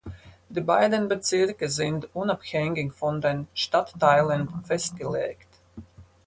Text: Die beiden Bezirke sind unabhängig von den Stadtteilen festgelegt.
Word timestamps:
Die 0.49 0.61
beiden 0.61 1.07
Bezirke 1.07 1.69
sind 1.69 2.09
unabhängig 2.15 2.91
von 2.93 3.21
den 3.21 3.47
Stadtteilen 3.53 4.49
festgelegt. 4.63 5.45